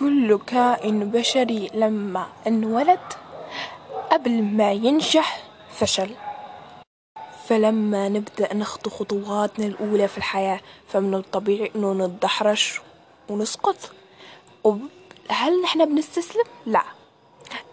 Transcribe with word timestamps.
كل 0.00 0.38
كائن 0.46 1.10
بشري 1.10 1.70
لما 1.74 2.26
انولد 2.46 3.00
قبل 4.10 4.42
ما 4.42 4.72
ينجح 4.72 5.42
فشل. 5.70 6.10
فلما 7.46 8.08
نبدأ 8.08 8.54
نخطو 8.54 8.90
خطواتنا 8.90 9.66
الأولى 9.66 10.08
في 10.08 10.18
الحياة 10.18 10.60
فمن 10.88 11.14
الطبيعي 11.14 11.70
إنه 11.76 11.92
نتدحرج 11.92 12.78
ونسقط. 13.28 13.76
هل 15.28 15.62
نحن 15.62 15.84
بنستسلم؟ 15.84 16.44
لا. 16.66 16.82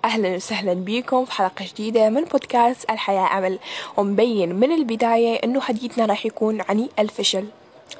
أهلا 0.05 0.35
وسهلا 0.35 0.73
بكم 0.73 1.25
في 1.25 1.31
حلقة 1.31 1.65
جديدة 1.65 2.09
من 2.09 2.23
بودكاست 2.23 2.89
الحياة 2.89 3.37
أمل. 3.37 3.59
ومبين 3.97 4.55
من 4.55 4.71
البداية 4.71 5.35
إنه 5.43 5.61
حديثنا 5.61 6.05
راح 6.05 6.25
يكون 6.25 6.61
عن 6.61 6.89
الفشل. 6.99 7.45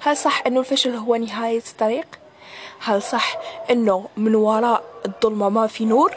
هل 0.01 0.17
صح 0.17 0.43
إنه 0.47 0.59
الفشل 0.59 0.95
هو 0.95 1.15
نهاية 1.15 1.63
الطريق؟ 1.71 2.07
هل 2.79 3.01
صح 3.01 3.37
إنه 3.71 4.05
من 4.17 4.35
وراء 4.35 4.83
الظلمة 5.05 5.49
ما 5.49 5.67
في 5.67 5.85
نور؟ 5.85 6.13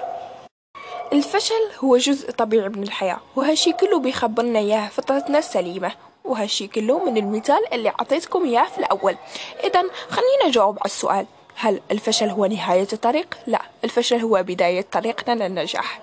الفشل 1.12 1.70
هو 1.84 1.96
جزء 1.96 2.30
طبيعي 2.30 2.68
من 2.68 2.82
الحياة 2.82 3.20
وهالشي 3.36 3.72
كله 3.72 3.98
بيخبرنا 3.98 4.58
إياه 4.58 4.88
فطرتنا 4.88 5.38
السليمة 5.38 5.92
وهالشي 6.24 6.66
كله 6.66 7.04
من 7.04 7.16
المثال 7.16 7.72
اللي 7.72 7.88
أعطيتكم 7.88 8.44
إياه 8.44 8.64
في 8.64 8.78
الأول 8.78 9.16
إذا 9.64 9.82
خلينا 10.08 10.46
نجاوب 10.46 10.76
على 10.78 10.84
السؤال 10.84 11.26
هل 11.56 11.80
الفشل 11.90 12.28
هو 12.28 12.46
نهاية 12.46 12.88
الطريق؟ 12.92 13.38
لا 13.46 13.62
الفشل 13.84 14.20
هو 14.20 14.42
بداية 14.42 14.86
طريقنا 14.92 15.44
للنجاح 15.48 16.00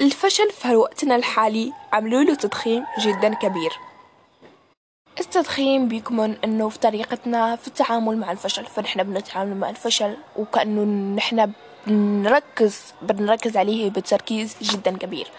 الفشل 0.00 0.50
في 0.50 0.76
وقتنا 0.76 1.16
الحالي 1.16 1.72
عملوا 1.92 2.22
له 2.22 2.34
تضخيم 2.34 2.84
جدا 3.00 3.34
كبير 3.34 3.72
التضخيم 5.20 5.88
بيكمن 5.88 6.36
إنه 6.44 6.68
في 6.68 6.78
طريقتنا 6.78 7.56
في 7.56 7.68
التعامل 7.68 8.18
مع 8.18 8.32
الفشل 8.32 8.64
فنحن 8.66 9.02
بنتعامل 9.02 9.56
مع 9.56 9.70
الفشل 9.70 10.16
وكأنه 10.36 11.14
نحن 11.16 11.52
بنركز 11.86 12.80
بنركز 13.02 13.56
عليه 13.56 13.90
بتركيز 13.90 14.56
جدا 14.62 14.96
كبير. 14.96 15.30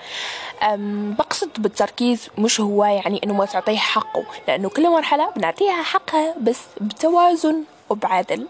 بقصد 1.18 1.50
بالتركيز 1.58 2.28
مش 2.38 2.62
هو 2.62 2.86
يعني 2.86 3.22
إنه 3.24 3.34
ما 3.34 3.46
تعطيه 3.46 3.78
حقه 3.78 4.24
لأنه 4.48 4.70
كل 4.70 4.90
مرحلة 4.90 5.30
بنعطيها 5.30 5.84
حقها 5.84 6.36
بس 6.42 6.62
بتوازن 6.82 7.64
وبعدل. 7.90 8.48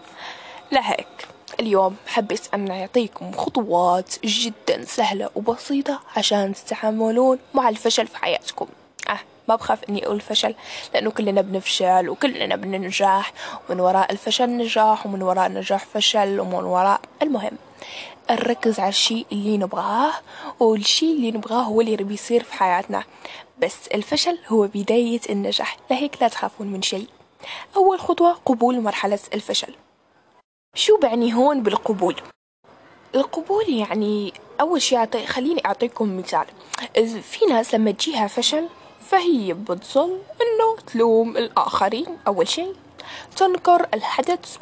لهيك 0.72 1.28
اليوم 1.60 1.96
حبيت 2.06 2.54
أن 2.54 2.70
أعطيكم 2.70 3.32
خطوات 3.32 4.14
جدا 4.24 4.84
سهلة 4.84 5.30
وبسيطة 5.34 6.00
عشان 6.16 6.54
تتعاملون 6.54 7.38
مع 7.54 7.68
الفشل 7.68 8.06
في 8.06 8.16
حياتكم. 8.16 8.66
أه 9.10 9.18
ما 9.48 9.56
بخاف 9.56 9.84
إني 9.84 10.06
أقول 10.06 10.20
فشل 10.20 10.54
لأنه 10.94 11.10
كلنا 11.10 11.40
بنفشل 11.40 12.08
وكلنا 12.08 12.56
بننجح 12.56 13.32
ومن 13.68 13.80
وراء 13.80 14.12
الفشل 14.12 14.50
نجاح 14.56 15.06
ومن 15.06 15.22
وراء 15.22 15.46
النجاح 15.46 15.84
فشل 15.84 16.40
ومن 16.40 16.54
وراء 16.54 17.00
المهم. 17.22 17.58
نركز 18.30 18.80
على 18.80 18.88
الشيء 18.88 19.26
اللي 19.32 19.58
نبغاه 19.58 20.12
والشيء 20.60 21.16
اللي 21.16 21.30
نبغاه 21.30 21.62
هو 21.62 21.80
اللي 21.80 21.96
بيصير 21.96 22.42
في 22.42 22.52
حياتنا. 22.54 23.04
بس 23.62 23.88
الفشل 23.94 24.38
هو 24.48 24.66
بداية 24.66 25.20
النجاح 25.30 25.76
لهيك 25.90 26.22
لا 26.22 26.28
تخافون 26.28 26.66
من 26.66 26.82
شيء. 26.82 27.06
أول 27.76 28.00
خطوة 28.00 28.32
قبول 28.46 28.80
مرحلة 28.80 29.18
الفشل. 29.34 29.74
شو 30.74 30.98
بعني 30.98 31.34
هون 31.34 31.62
بالقبول؟ 31.62 32.16
القبول 33.14 33.68
يعني 33.68 34.32
أول 34.60 34.82
شي 34.82 34.96
أعطي 34.96 35.26
خليني 35.26 35.62
أعطيكم 35.66 36.18
مثال. 36.18 36.46
في 37.22 37.46
ناس 37.48 37.74
لما 37.74 37.90
تجيها 37.90 38.26
فشل 38.26 38.68
فهي 39.10 39.52
بتظل 39.52 40.18
إنه 40.40 40.76
تلوم 40.86 41.36
الآخرين. 41.36 42.06
أول 42.26 42.48
شي 42.48 42.66
تنكر 43.36 43.86
الحدث. 43.94 44.56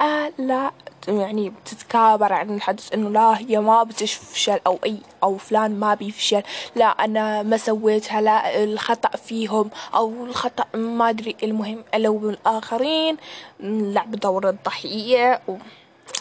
آه 0.00 0.32
لا 0.38 0.70
يعني 1.08 1.50
بتتكابر 1.50 2.32
عن 2.32 2.54
الحدث 2.54 2.92
إنه 2.94 3.10
لا 3.10 3.38
هي 3.38 3.60
ما 3.60 3.82
بتفشل 3.82 4.60
أو 4.66 4.78
أي 4.84 4.98
أو 5.22 5.36
فلان 5.36 5.80
ما 5.80 5.94
بيفشل. 5.94 6.42
لا 6.76 6.86
أنا 6.86 7.42
ما 7.42 7.56
سويتها 7.56 8.20
لا 8.20 8.64
الخطأ 8.64 9.16
فيهم 9.16 9.70
أو 9.94 10.24
الخطأ 10.24 10.64
ما 10.74 11.10
أدري. 11.10 11.36
المهم 11.42 11.84
ألوم 11.94 12.28
الآخرين. 12.28 13.16
لعب 13.60 14.10
دور 14.10 14.48
الضحية 14.48 15.40
و 15.48 15.56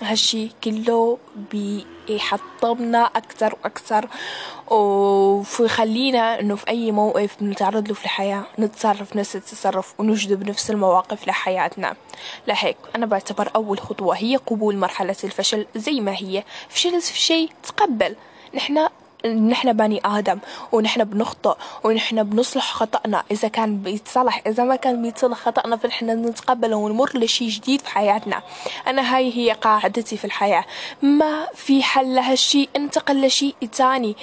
هالشي 0.01 0.49
كله 0.63 1.17
بيحطمنا 1.51 3.03
أكثر 3.03 3.55
وأكثر 3.63 4.09
ويخلينا 5.59 6.39
إنه 6.39 6.55
في 6.55 6.69
أي 6.69 6.91
موقف 6.91 7.35
بنتعرض 7.41 7.87
له 7.87 7.93
في 7.93 8.05
الحياة 8.05 8.43
نتصرف 8.59 9.15
نفس 9.15 9.35
التصرف 9.35 9.93
ونجذب 9.99 10.49
نفس 10.49 10.71
المواقف 10.71 11.27
لحياتنا. 11.27 11.95
لهيك 12.47 12.77
أنا 12.95 13.05
بعتبر 13.05 13.51
أول 13.55 13.79
خطوة 13.79 14.15
هي 14.15 14.35
قبول 14.35 14.77
مرحلة 14.77 15.15
الفشل 15.23 15.65
زي 15.75 15.99
ما 15.99 16.11
هي. 16.11 16.43
فشلت 16.69 17.03
في 17.03 17.19
شيء 17.19 17.49
تقبل. 17.63 18.15
نحنا 18.53 18.89
نحن 19.25 19.73
بني 19.73 20.01
آدم 20.05 20.39
ونحن 20.71 21.03
بنخطئ 21.03 21.55
ونحن 21.83 22.23
بنصلح 22.23 22.73
خطأنا. 22.73 23.23
إذا 23.31 23.47
كان 23.47 23.77
بيتصلح 23.77 24.41
إذا 24.47 24.63
ما 24.63 24.75
كان 24.75 25.01
بيتصلح 25.01 25.37
خطأنا 25.37 25.77
فنحن 25.77 26.09
نتقبله 26.09 26.75
ونمر 26.75 27.11
لشي 27.17 27.47
جديد 27.47 27.81
في 27.81 27.89
حياتنا. 27.89 28.41
أنا 28.87 29.15
هاي 29.15 29.37
هي 29.37 29.51
قاعدتي 29.51 30.17
في 30.17 30.25
الحياة. 30.25 30.65
ما 31.01 31.47
في 31.55 31.83
حل 31.83 32.15
لهالشي 32.15 32.69
انتقل 32.75 33.25
لشيء 33.25 33.55
تاني. 33.71 34.15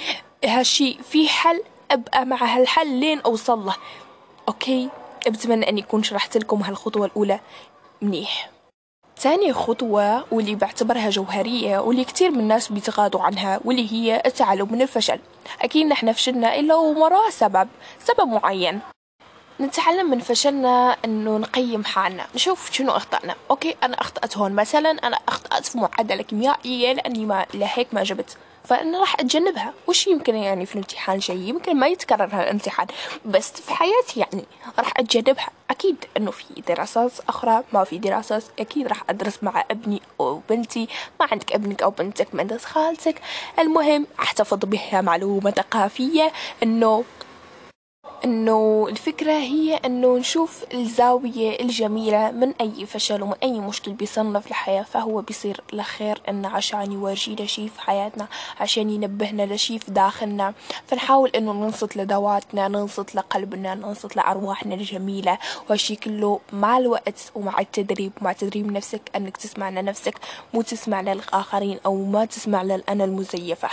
هالشي 0.45 0.97
في 1.09 1.29
حل 1.29 1.61
أبقى 1.91 2.25
مع 2.25 2.37
هالحل 2.37 2.87
لين 2.99 3.19
أوصل 3.19 3.65
له. 3.65 3.75
okay؟ 4.47 4.89
بتمنى 5.27 5.69
أني 5.69 5.81
أكون 5.81 6.03
شرحت 6.03 6.37
لكم 6.37 6.61
هالخطوة 6.61 7.05
الأولى 7.05 7.39
منيح. 8.01 8.52
تاني 9.23 9.53
خطوة 9.53 10.25
واللي 10.31 10.55
بعتبرها 10.55 11.09
جوهرية 11.09 11.79
واللي 11.79 12.03
كتير 12.03 12.31
من 12.31 12.39
الناس 12.39 12.71
بيتغاضوا 12.71 13.21
عنها 13.21 13.59
واللي 13.65 13.91
هي 13.91 14.23
التعلم 14.25 14.67
من 14.71 14.81
الفشل. 14.81 15.19
أكيد 15.61 15.87
نحن 15.87 16.11
فشلنا 16.11 16.55
إلا 16.55 16.75
ووراه 16.75 17.29
سبب 17.29 17.67
سبب 17.99 18.27
معين. 18.27 18.79
نتعلم 19.61 20.09
من 20.11 20.19
فشلنا 20.19 20.97
إنه 21.05 21.37
نقيم 21.37 21.83
حالنا 21.83 22.25
نشوف 22.35 22.71
شنو 22.71 22.91
أخطأنا. 22.91 23.35
okay 23.51 23.75
أنا 23.83 24.01
أخطأت 24.01 24.37
هون 24.37 24.51
مثلا 24.51 24.91
أنا 24.91 25.19
أخطأت 25.27 25.65
في 25.65 25.77
معادلة 25.77 26.23
كيميائية 26.23 26.93
لأني 26.93 27.25
ما 27.25 27.45
لهيك 27.53 27.87
ما 27.93 28.03
جبت. 28.03 28.37
فأنا 28.63 28.99
راح 28.99 29.19
أتجنبها. 29.19 29.73
وش 29.87 30.07
يمكن 30.07 30.35
يعني 30.35 30.65
في 30.65 30.75
الامتحان 30.75 31.19
شيء؟ 31.19 31.37
يمكن 31.37 31.75
ما 31.75 31.87
يتكرر 31.87 32.29
هالامتحان 32.31 32.87
بس 33.25 33.51
في 33.51 33.73
حياتي 33.73 34.19
يعني 34.19 34.45
راح 34.79 34.93
أتجنبها. 34.97 35.49
أكيد 35.73 35.95
إنه 36.17 36.31
في 36.31 36.45
دراسات 36.67 37.11
أخرى 37.29 37.63
ما 37.73 37.83
في 37.83 37.97
دراسات 37.97 38.43
أكيد 38.59 38.87
راح 38.87 39.03
أدرس 39.09 39.43
مع 39.43 39.63
ابني 39.71 40.01
أو 40.19 40.41
بنتي. 40.49 40.87
ما 41.19 41.27
عندك 41.31 41.53
ابنك 41.53 41.83
أو 41.83 41.89
بنتك 41.89 42.27
بنت 42.33 42.53
خالتك 42.53 43.21
المهم 43.59 44.07
أحتفظ 44.19 44.57
بها 44.57 45.01
معلومة 45.01 45.51
ثقافية 45.51 46.31
إنه 46.63 47.03
إنه 48.25 48.87
الفكرة 48.89 49.31
هي 49.31 49.75
إنه 49.75 50.17
نشوف 50.17 50.65
الزاوية 50.73 51.59
الجميلة 51.59 52.31
من 52.31 52.53
أي 52.61 52.85
فشل 52.85 53.23
ومن 53.23 53.33
أي 53.43 53.59
مشكل 53.59 53.93
بيصيرنا 53.93 54.39
في 54.39 54.47
الحياة 54.47 54.83
فهو 54.83 55.21
بيصير 55.21 55.61
لخير 55.73 56.21
إنه 56.29 56.49
عشان 56.49 56.91
يورجينا 56.91 57.45
شي 57.45 57.67
في 57.69 57.81
حياتنا 57.81 58.27
عشان 58.59 58.89
ينبهنا 58.89 59.53
لشي 59.53 59.79
في 59.79 59.91
داخلنا. 59.91 60.53
فنحاول 60.87 61.29
إنه 61.29 61.53
ننصت 61.53 61.97
لذواتنا 61.97 62.67
ننصت 62.67 63.15
لقلبنا 63.15 63.75
ننصت 63.75 64.15
لأرواحنا 64.15 64.75
الجميلة. 64.75 65.37
وهالشي 65.69 65.95
كله 65.95 66.39
مع 66.53 66.77
الوقت 66.77 67.31
ومع 67.35 67.59
التدريب. 67.59 68.11
ومع 68.21 68.33
تدريب 68.33 68.71
نفسك 68.71 69.01
إنك 69.15 69.37
تسمع 69.37 69.69
لنفسك 69.69 70.15
مو 70.53 70.61
تسمع 70.61 71.01
للآخرين 71.01 71.79
أو 71.85 72.05
ما 72.05 72.25
تسمع 72.25 72.63
للأنا 72.63 73.03
المزيفة. 73.03 73.69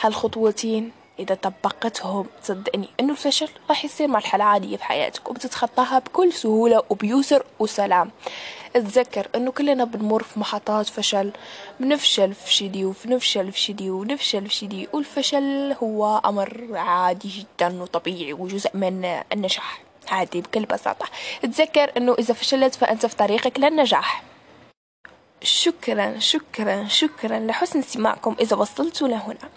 هالخطوتين 0.00 0.92
إذا 1.18 1.34
طبقتهم 1.34 2.26
صدقني 2.42 2.88
إنه 3.00 3.12
الفشل 3.12 3.48
راح 3.68 3.84
يصير 3.84 4.08
مرحلة 4.08 4.44
عادية 4.44 4.76
في 4.76 4.84
حياتك 4.84 5.30
وبتتخطاها 5.30 5.98
بكل 5.98 6.32
سهولة 6.32 6.82
وبيسر 6.90 7.44
وسلام. 7.58 8.10
اتذكر 8.76 9.28
إنه 9.34 9.50
كلنا 9.50 9.84
بنمر 9.84 10.22
في 10.22 10.40
محطات 10.40 10.86
فشل 10.86 11.32
بنفشل 11.80 12.34
في 12.34 12.52
شدي 12.54 12.84
وبنفشل 12.84 13.52
في 13.52 13.60
شدي 13.60 13.90
ونفشل 13.90 14.48
في 14.48 14.54
شدي 14.54 14.88
والفشل 14.92 15.76
هو 15.82 16.20
أمر 16.24 16.68
عادي 16.72 17.28
جدا 17.28 17.82
وطبيعي 17.82 18.32
وجزء 18.32 18.70
من 18.76 19.04
النجاح. 19.32 19.80
عادي 20.08 20.40
بكل 20.40 20.64
بساطة. 20.64 21.06
اتذكر 21.44 21.92
إنه 21.96 22.14
إذا 22.18 22.34
فشلت 22.34 22.74
فأنت 22.74 23.06
في 23.06 23.16
طريقك 23.16 23.58
للنجاح. 23.60 24.22
شكرا 25.42 26.18
شكرا 26.18 26.88
شكرا 26.88 27.38
لحسن 27.38 27.78
استماعكم 27.78 28.36
إذا 28.40 28.56
وصلتوا 28.56 29.08
لهنا. 29.08 29.48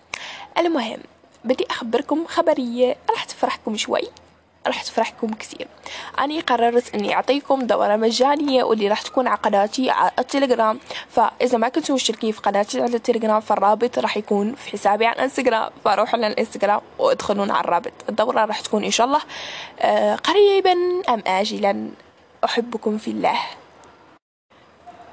المهم 0.57 0.99
بدي 1.43 1.65
أخبركم 1.69 2.25
خبرية. 2.27 2.95
راح 3.09 3.23
تفرحكم 3.23 3.77
شوي. 3.77 4.07
راح 4.67 4.83
تفرحكم 4.83 5.33
كثير. 5.33 5.67
أنا 6.19 6.39
قررت 6.39 6.95
إني 6.95 7.13
أعطيكم 7.13 7.61
دورة 7.61 7.95
مجانية 7.95 8.63
واللي 8.63 8.87
راح 8.87 9.01
تكون 9.01 9.27
على 9.27 9.37
قناتي 9.37 9.89
على 9.89 10.11
التليجرام. 10.19 10.79
فإذا 11.09 11.57
ما 11.57 11.69
كنتوا 11.69 11.95
مشتركين 11.95 12.31
في 12.31 12.41
قناتي 12.41 12.81
على 12.81 12.95
التليجرام 12.95 13.41
فالرابط 13.41 13.99
راح 13.99 14.17
يكون 14.17 14.55
في 14.55 14.71
حسابي 14.71 15.05
على 15.05 15.15
الإنستغرام. 15.15 15.71
فروحوا 15.85 16.19
للانستغرام 16.19 16.81
وادخلون 16.99 17.51
على 17.51 17.63
الرابط. 17.63 17.93
الدورة 18.09 18.45
راح 18.45 18.59
تكون 18.59 18.83
إن 18.83 18.91
شاء 18.91 19.07
الله 19.07 19.21
آه 19.79 20.15
قريبا 20.15 20.71
أم 21.09 21.23
آجلا. 21.27 21.89
أحبكم 22.45 22.97
في 22.97 23.11
الله. 23.11 23.39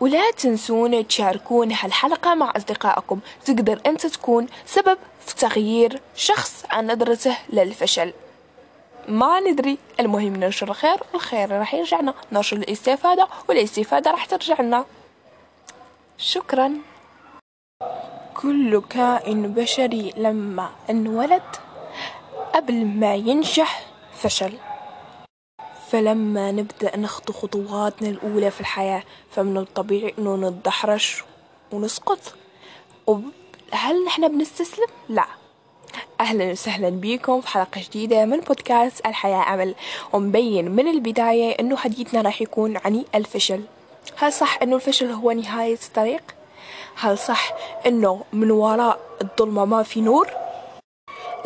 ولا 0.01 0.31
تنسون 0.31 1.07
تشاركون 1.09 1.73
هالحلقة 1.73 2.35
مع 2.35 2.53
أصدقائكم. 2.57 3.21
تقدر 3.45 3.81
أنت 3.87 4.07
تكون 4.07 4.47
سبب 4.67 4.99
في 5.27 5.35
تغيير 5.35 6.01
شخص 6.17 6.65
عن 6.71 6.91
نظرته 6.91 7.37
للفشل. 7.53 8.13
ما 9.09 9.41
ندري 9.41 9.79
المهم 10.01 10.37
ننشر 10.37 10.69
الخير 10.69 11.01
والخير 11.13 11.51
راح 11.51 11.75
يرجعنا. 11.75 12.15
ننشر 12.33 12.57
الاستفادة 12.57 13.29
والاستفادة 13.49 14.11
راح 14.11 14.25
ترجع 14.25 14.61
لنا 14.61 14.85
شكرا. 16.19 16.75
كل 18.35 18.83
كائن 18.91 19.55
بشري 19.55 20.13
لما 20.17 20.71
انولد 20.91 21.43
قبل 22.55 22.87
ما 22.87 23.15
ينجح 23.15 23.87
فشل. 24.13 24.53
فلما 25.91 26.53
نبدأ 26.53 26.97
نخطو 26.97 27.33
خطواتنا 27.33 28.09
الأولى 28.09 28.51
في 28.51 28.61
الحياة 28.61 29.03
فمن 29.31 29.57
الطبيعي 29.57 30.15
إنه 30.19 30.37
نتدحرج 30.37 31.23
ونسقط 31.73 32.19
وهل 33.07 34.05
نحن 34.07 34.29
بنستسلم؟ 34.29 34.87
لا 35.09 35.25
أهلا 36.21 36.51
وسهلا 36.51 36.89
بكم 36.89 37.41
في 37.41 37.49
حلقة 37.49 37.81
جديدة 37.81 38.25
من 38.25 38.41
بودكاست 38.41 39.07
الحياة 39.07 39.37
عمل 39.37 39.75
ومبين 40.13 40.71
من 40.71 40.89
البداية 40.89 41.53
إنه 41.61 41.77
حديثنا 41.77 42.23
راح 42.23 42.43
يكون 42.43 42.77
عن 42.77 43.05
الفشل 43.15 43.63
هل 44.17 44.33
صح 44.33 44.59
إنه 44.63 44.77
الفشل 44.77 45.11
هو 45.11 45.33
نهاية 45.33 45.79
الطريق؟ 45.87 46.23
هل 46.97 47.19
صح 47.19 47.53
إنه 47.87 48.25
من 48.33 48.51
وراء 48.51 49.01
الظلمة 49.23 49.65
ما 49.65 49.83
في 49.83 50.01
نور؟ 50.01 50.29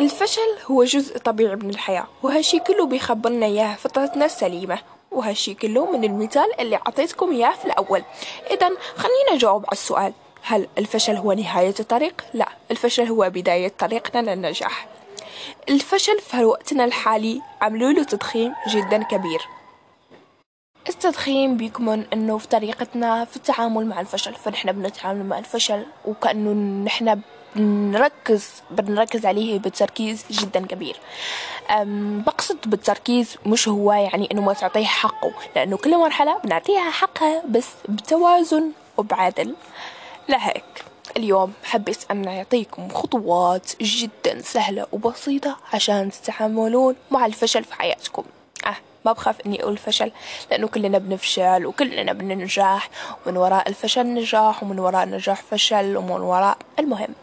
الفشل 0.01 0.57
هو 0.71 0.85
جزء 0.85 1.19
طبيعي 1.19 1.57
من 1.57 1.71
الحياة 1.71 2.07
وهالشي 2.23 2.59
كله 2.59 2.87
بيخبرنا 2.87 3.47
إياه 3.47 3.75
فطرتنا 3.75 4.25
السليمة 4.25 4.79
وهالشي 5.11 5.55
كله 5.55 5.91
من 5.91 6.05
المثال 6.05 6.61
اللي 6.61 6.77
أعطيتكم 6.77 7.33
إياه 7.33 7.51
في 7.51 7.65
الأول. 7.65 8.03
إذا 8.51 8.69
خلينا 8.97 9.35
نجاوب 9.35 9.65
على 9.65 9.73
السؤال 9.73 10.13
هل 10.43 10.69
الفشل 10.79 11.17
هو 11.17 11.33
نهاية 11.33 11.75
الطريق؟ 11.81 12.25
لا 12.35 12.49
الفشل 12.71 13.07
هو 13.07 13.31
بداية 13.31 13.73
طريقنا 13.79 14.31
للنجاح 14.31 14.89
الفشل 15.69 16.21
في 16.21 16.45
وقتنا 16.45 16.85
الحالي 16.85 17.43
عملوا 17.61 17.93
له 17.93 18.05
تضخيم 18.05 18.55
جدا 18.69 19.03
كبير. 19.03 19.41
التضخيم 20.89 21.57
بيكمن 21.57 22.05
إنه 22.13 22.39
في 22.39 22.49
طريقتنا 22.49 23.25
في 23.25 23.37
التعامل 23.37 23.87
مع 23.87 24.01
الفشل 24.01 24.35
فنحن 24.35 24.73
بنتعامل 24.73 25.27
مع 25.27 25.39
الفشل 25.39 25.87
وكأنه 26.05 26.53
نحن 26.85 27.21
بنركز 27.57 28.51
بنركز 28.71 29.27
عليه 29.27 29.59
بتركيز 29.59 30.25
جدا 30.31 30.67
كبير. 30.67 30.97
بقصد 32.27 32.59
بالتركيز 32.67 33.37
مش 33.47 33.69
هو 33.69 33.93
يعني 33.93 34.29
إنه 34.33 34.43
ما 34.43 34.53
تعطيه 34.53 34.85
حقه 34.85 35.33
لأنه 35.57 35.77
كل 35.77 35.99
مرحلة 35.99 36.39
بنعطيها 36.39 36.91
حقها 36.91 37.43
بس 37.49 37.69
بتوازن 37.89 38.71
وبعدل. 38.97 39.55
لهيك 40.29 40.85
اليوم 41.17 41.53
حبيت 41.65 42.11
أن 42.11 42.29
أعطيكم 42.29 42.89
خطوات 42.89 43.73
جدا 43.81 44.41
سهلة 44.43 44.87
وبسيطة 44.93 45.57
عشان 45.73 46.11
تتعاملون 46.11 46.95
مع 47.11 47.27
الفشل 47.27 47.65
في 47.65 47.75
حياتكم. 47.75 48.25
أه 48.67 48.77
ما 49.05 49.13
بخاف 49.13 49.41
إني 49.47 49.63
أقول 49.63 49.77
فشل 49.77 50.13
لأنه 50.51 50.69
كلنا 50.69 50.99
بنفشل 50.99 51.67
وكلنا 51.67 52.13
بننجح 52.13 52.91
ومن 53.27 53.37
وراء 53.37 53.69
الفشل 53.69 54.07
نجاح 54.07 54.63
ومن 54.63 54.79
وراء 54.79 55.05
النجاح 55.05 55.43
فشل 55.51 55.97
ومن 55.97 56.11
وراء 56.21 56.57
المهم. 56.79 57.15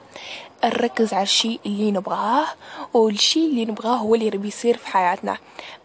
نركز 0.65 1.13
على 1.13 1.23
الشيء 1.23 1.59
اللي 1.65 1.91
نبغاه 1.91 2.47
والشيء 2.93 3.49
اللي 3.49 3.65
نبغاه 3.65 3.95
هو 3.95 4.15
اللي 4.15 4.29
بيصير 4.29 4.77
في 4.77 4.87
حياتنا. 4.87 5.37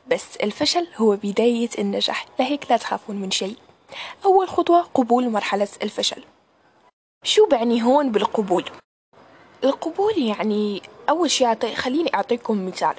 بس 0.07 0.37
الفشل 0.37 0.87
هو 0.97 1.17
بداية 1.17 1.71
النجاح 1.79 2.27
لهيك 2.39 2.71
لا 2.71 2.77
تخافون 2.77 3.17
من 3.17 3.31
شيء. 3.31 3.57
أول 4.25 4.49
خطوة 4.49 4.83
قبول 4.95 5.31
مرحلة 5.31 5.69
الفشل. 5.83 6.25
شو 7.25 7.47
بعني 7.47 7.83
هون 7.83 8.13
بالقبول؟ 8.13 8.65
القبول 9.65 10.19
يعني 10.19 10.83
أول 11.09 11.31
شي 11.31 11.47
أعطي 11.47 11.75
خليني 11.75 12.15
أعطيكم 12.15 12.67
مثال. 12.67 12.95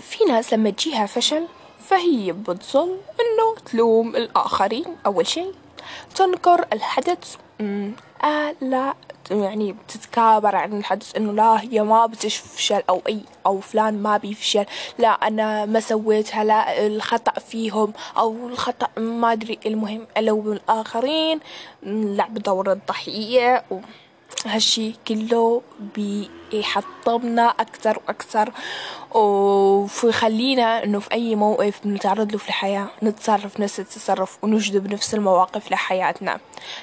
في 0.00 0.24
ناس 0.28 0.54
لما 0.54 0.70
تجيها 0.70 1.06
فشل 1.06 1.46
فهي 1.80 2.32
بتظل 2.32 2.98
إنه 3.20 3.54
تلوم 3.66 4.16
الآخرين. 4.16 4.84
أول 5.06 5.26
شي 5.26 5.44
تنكر 6.14 6.66
الحدث. 6.72 7.36
آه 8.24 8.54
لا. 8.60 8.94
يعني 9.30 9.72
بتتكابر 9.72 10.56
عن 10.56 10.78
الحدث 10.78 11.16
إنه 11.16 11.32
لا 11.32 11.60
هي 11.60 11.82
ما 11.82 12.06
بتفشل 12.06 12.82
أو 12.88 13.02
أي 13.08 13.20
أو 13.46 13.60
فلان 13.60 14.02
ما 14.02 14.16
بيفشل. 14.16 14.64
لا 14.98 15.08
أنا 15.08 15.66
ما 15.66 15.80
سويتها 15.80 16.44
لا 16.44 16.86
الخطأ 16.86 17.40
فيهم 17.40 17.92
أو 18.16 18.48
الخطأ 18.48 19.00
ما 19.00 19.32
أدري 19.32 19.58
المهم 19.66 20.06
ألو 20.16 20.52
الاخرين 20.52 21.40
لعب 21.82 22.34
دور 22.34 22.72
الضحية 22.72 23.64
و 23.70 23.78
هالشي 24.44 24.94
كله 25.08 25.62
بيحطمنا 25.96 27.46
أكثر 27.48 27.98
وأكثر 28.06 28.52
ويخلينا 29.14 30.84
إنه 30.84 31.00
في 31.00 31.12
أي 31.12 31.34
موقف 31.34 31.80
بنتعرض 31.84 32.32
له 32.32 32.38
في 32.38 32.48
الحياة 32.48 32.86
نتصرف 33.02 33.60
نفس 33.60 33.80
التصرف 33.80 34.38
ونجذب 34.42 34.92
نفس 34.92 35.14
المواقف 35.14 35.70
لحياتنا. 35.70 36.40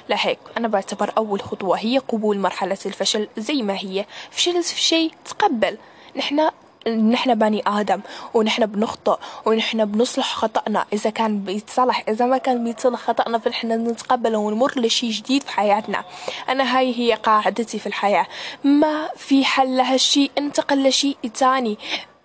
لهيك 0.08 0.38
أنا 0.56 0.68
بعتبر 0.68 1.12
أول 1.16 1.40
خطوة 1.40 1.78
هي 1.78 1.98
قبول 1.98 2.38
مرحلة 2.38 2.78
الفشل 2.86 3.28
زي 3.38 3.62
ما 3.62 3.74
هي. 3.74 4.06
فشلت 4.30 4.66
في 4.66 4.80
شيء 4.80 5.12
تقبل. 5.24 5.78
نحنا 6.16 6.52
نحن 6.88 7.34
بني 7.34 7.62
آدم 7.66 8.00
ونحن 8.34 8.66
بنخطئ 8.66 9.18
ونحن 9.46 9.84
بنصلح 9.84 10.34
خطأنا. 10.34 10.86
إذا 10.92 11.10
كان 11.10 11.40
بيتصلح 11.40 12.04
إذا 12.08 12.26
ما 12.26 12.38
كان 12.38 12.64
بيتصلح 12.64 13.00
خطأنا 13.00 13.38
فنحن 13.38 13.72
نتقبله 13.88 14.38
ونمر 14.38 14.72
لشي 14.76 15.10
جديد 15.10 15.42
في 15.42 15.50
حياتنا. 15.50 16.04
أنا 16.48 16.78
هاي 16.78 16.98
هي 16.98 17.14
قاعدتي 17.14 17.78
في 17.78 17.86
الحياة. 17.86 18.26
ما 18.64 19.08
في 19.16 19.44
حل 19.44 19.76
لهالشي 19.76 20.30
انتقل 20.38 20.88
لشيء 20.88 21.16
تاني. 21.34 21.78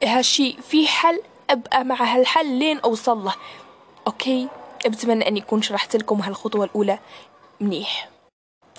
هالشي 0.03 0.57
في 0.69 0.87
حل 0.87 1.21
أبقى 1.49 1.83
مع 1.85 2.03
هالحل 2.03 2.47
لين 2.59 2.79
أوصل 2.79 3.23
له. 3.23 3.33
okay؟ 4.07 4.47
بتمنى 4.85 5.27
أني 5.27 5.39
أكون 5.39 5.61
شرحت 5.61 5.95
لكم 5.95 6.21
هالخطوة 6.21 6.65
الأولى 6.65 6.99
منيح. 7.61 8.09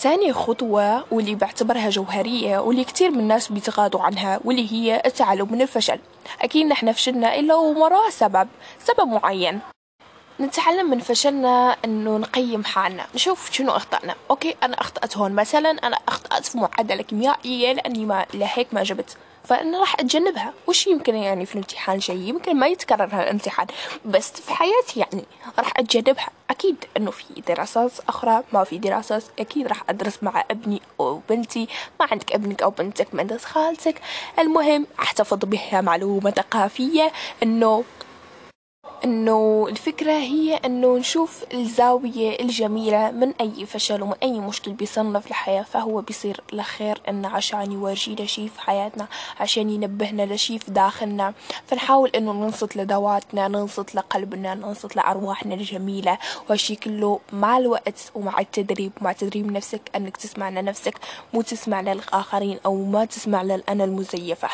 تاني 0.00 0.32
خطوة 0.32 1.04
واللي 1.12 1.34
بعتبرها 1.34 1.90
جوهرية 1.90 2.58
واللي 2.58 2.84
كتير 2.84 3.10
من 3.10 3.20
الناس 3.20 3.52
بيتغاضوا 3.52 4.00
عنها 4.00 4.40
واللي 4.44 4.72
هي 4.72 5.02
التعلم 5.06 5.52
من 5.52 5.62
الفشل. 5.62 5.98
أكيد 6.40 6.66
نحن 6.66 6.92
فشلنا 6.92 7.38
إلا 7.38 7.54
ومراه 7.54 8.10
سبب 8.10 8.48
سبب 8.78 9.08
معين. 9.08 9.60
نتعلم 10.40 10.90
من 10.90 10.98
فشلنا 10.98 11.76
إنه 11.84 12.16
نقيم 12.16 12.64
حالنا 12.64 13.06
نشوف 13.14 13.52
شنو 13.52 13.72
أخطأنا. 13.72 14.14
okay 14.30 14.54
أنا 14.62 14.80
أخطأت 14.80 15.16
هون 15.16 15.32
مثلا 15.32 15.70
أنا 15.70 15.98
أخطأت 16.08 16.46
في 16.46 16.58
معادلة 16.58 17.02
كيميائية 17.02 17.72
لأني 17.72 18.06
ما 18.06 18.26
لهيك 18.34 18.68
ما 18.72 18.82
جبت. 18.82 19.16
فأنا 19.44 19.80
راح 19.80 19.94
أتجنبها. 20.00 20.52
وش 20.66 20.86
يمكن 20.86 21.14
يعني 21.14 21.46
في 21.46 21.54
الامتحان 21.54 22.00
شيء؟ 22.00 22.16
يمكن 22.16 22.56
ما 22.56 22.66
يتكرر 22.66 23.08
هالامتحان. 23.12 23.66
بس 24.04 24.30
في 24.30 24.54
حياتي 24.54 25.00
يعني 25.00 25.24
راح 25.58 25.72
أتجنبها. 25.76 26.28
أكيد 26.50 26.84
إنه 26.96 27.10
في 27.10 27.24
دراسات 27.48 27.92
أخرى 28.08 28.42
ما 28.52 28.64
في 28.64 28.78
دراسات. 28.78 29.22
أكيد 29.38 29.66
راح 29.66 29.82
أدرس 29.90 30.22
مع 30.22 30.44
ابني 30.50 30.82
أو 31.00 31.20
بنتي. 31.30 31.68
ما 32.00 32.08
عندك 32.10 32.32
ابنك 32.32 32.62
أو 32.62 32.70
بنتك 32.70 33.08
مدرس 33.12 33.44
خالتك. 33.44 34.00
المهم 34.38 34.86
أحتفظ 35.00 35.38
بها 35.38 35.80
معلومة 35.80 36.30
ثقافية 36.30 37.12
إنه 37.42 37.84
إنه 39.04 39.66
الفكرة 39.68 40.12
هي 40.12 40.54
إنه 40.54 40.96
نشوف 40.96 41.44
الزاوية 41.54 42.40
الجميلة 42.40 43.10
من 43.10 43.32
أي 43.40 43.66
فشل 43.66 44.02
ومن 44.02 44.14
أي 44.22 44.40
مشكل 44.40 44.72
بيصيرنا 44.72 45.20
في 45.20 45.26
الحياة 45.26 45.62
فهو 45.62 46.00
بيصير 46.00 46.40
لخير 46.52 47.00
انه 47.08 47.28
عشان 47.28 47.72
يورجينا 47.72 48.26
شي 48.26 48.48
في 48.48 48.60
حياتنا 48.60 49.06
عشان 49.40 49.70
ينبهنا 49.70 50.34
لشي 50.34 50.58
في 50.58 50.70
داخلنا. 50.70 51.34
فنحاول 51.66 52.10
إنه 52.10 52.32
ننصت 52.32 52.76
لذواتنا 52.76 53.48
ننصت 53.48 53.94
لقلبنا 53.94 54.54
ننصت 54.54 54.96
لأرواحنا 54.96 55.54
الجميلة. 55.54 56.18
وهالشي 56.48 56.76
كله 56.76 57.20
مع 57.32 57.58
الوقت 57.58 58.12
ومع 58.14 58.40
التدريب. 58.40 58.92
مع 59.00 59.12
تدريب 59.12 59.52
نفسك 59.52 59.80
إنك 59.96 60.16
تسمع 60.16 60.48
لنفسك 60.48 60.94
مو 61.34 61.42
تسمع 61.42 61.80
للآخرين 61.80 62.58
أو 62.66 62.84
ما 62.84 63.04
تسمع 63.04 63.42
للأنا 63.42 63.84
المزيفة. 63.84 64.48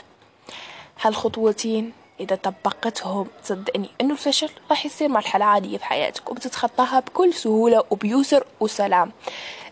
هالخطوتين 1.00 1.92
إذا 2.20 2.36
طبقتهم 2.36 3.26
صدقني 3.42 3.90
إنه 4.00 4.12
الفشل 4.12 4.50
راح 4.70 4.86
يصير 4.86 5.08
مرحلة 5.08 5.44
عادية 5.44 5.78
في 5.78 5.84
حياتك 5.84 6.30
وبتتخطاها 6.30 7.00
بكل 7.00 7.34
سهولة 7.34 7.84
وبيسر 7.90 8.46
وسلام. 8.60 9.12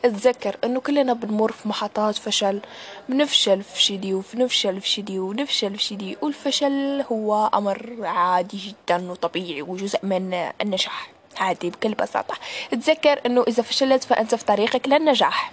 اتذكر 0.05 0.57
إنه 0.65 0.81
كلنا 0.81 1.13
بنمر 1.13 1.53
في 1.53 1.69
محطات 1.69 2.17
فشل 2.17 2.61
بنفشل 3.09 3.63
في 3.63 3.83
شدي 3.83 4.15
وبنفشل 4.15 4.81
في 4.81 4.89
شدي 4.89 5.19
ونفشل 5.19 5.77
في 5.77 5.83
شدي 5.83 6.17
والفشل 6.23 7.05
هو 7.13 7.51
أمر 7.55 7.97
عادي 8.03 8.59
جدا 8.59 9.11
وطبيعي 9.11 9.63
وجزء 9.63 9.99
من 10.03 10.51
النجاح. 10.61 11.11
عادي 11.39 11.71
بكل 11.71 11.95
بساطة. 11.95 12.35
اتذكر 12.73 13.21
إنه 13.27 13.45
إذا 13.49 13.63
فشلت 13.63 14.05
فأنت 14.05 14.35
في 14.35 14.45
طريقك 14.45 14.89
للنجاح. 14.89 15.53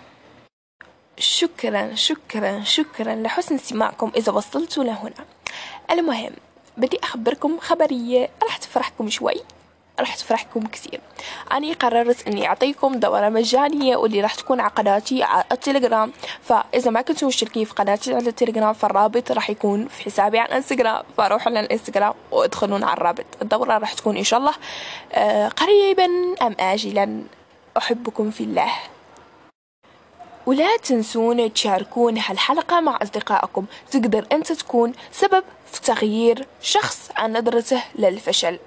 شكرا 1.17 1.95
شكرا 1.95 2.63
شكرا 2.63 3.15
لحسن 3.15 3.55
استماعكم 3.55 4.11
إذا 4.15 4.31
وصلتوا 4.31 4.83
لهنا. 4.83 5.25
المهم 5.91 6.33
بدي 6.79 6.99
أخبركم 7.03 7.59
خبرية 7.59 8.29
راح 8.43 8.57
تفرحكم 8.57 9.09
شوي 9.09 9.35
راح 9.99 10.15
تفرحكم 10.15 10.67
كثير. 10.67 10.99
أنا 11.51 11.73
قررت 11.73 12.27
إني 12.27 12.47
أعطيكم 12.47 12.93
دورة 12.93 13.29
مجانية 13.29 13.95
واللي 13.95 14.21
راح 14.21 14.35
تكون 14.35 14.59
على 14.59 14.71
قناتي 14.71 15.23
على 15.23 15.43
التليجرام. 15.51 16.11
فإذا 16.41 16.91
ما 16.91 17.01
كنتوا 17.01 17.27
مشتركين 17.27 17.65
في 17.65 17.73
قناتي 17.73 18.13
على 18.13 18.29
التليجرام 18.29 18.73
فالرابط 18.73 19.31
راح 19.31 19.49
يكون 19.49 19.87
في 19.87 20.03
حسابي 20.03 20.39
على 20.39 20.49
الإنستغرام. 20.49 21.03
فروحوا 21.17 21.51
للانستغرام 21.51 22.13
وادخلون 22.31 22.83
على 22.83 22.93
الرابط. 22.93 23.25
الدورة 23.41 23.77
راح 23.77 23.93
تكون 23.93 24.17
إن 24.17 24.23
شاء 24.23 24.39
الله 24.39 24.53
آه، 25.13 25.47
قريبا 25.47 26.05
أم 26.41 26.55
آجلا. 26.59 27.23
أحبكم 27.77 28.31
في 28.31 28.43
الله. 28.43 28.71
ولا 30.49 30.77
تنسون 30.77 31.53
تشاركون 31.53 32.17
هالحلقة 32.17 32.79
مع 32.79 32.99
أصدقائكم. 33.01 33.65
تقدر 33.91 34.25
أنت 34.31 34.51
تكون 34.51 34.93
سبب 35.11 35.43
في 35.71 35.81
تغيير 35.81 36.47
شخص 36.61 37.09
عن 37.15 37.37
نظرته 37.37 37.83
للفشل. 37.95 38.59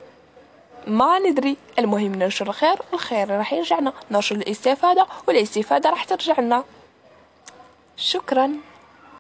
ما 0.87 1.19
ندري 1.19 1.57
المهم 1.79 2.15
ننشر 2.15 2.49
الخير 2.49 2.77
والخير 2.93 3.31
راح 3.31 3.53
يرجعنا. 3.53 3.93
ننشر 4.11 4.37
الاستفادة 4.37 5.07
والاستفادة 5.29 5.91
راح 5.91 6.05
ترجع 6.05 6.41
لنا 6.41 6.65
شكرا. 7.97 8.53